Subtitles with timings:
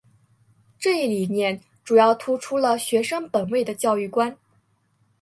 [0.79, 4.35] 这一理念主要突出了学生本位的教育观。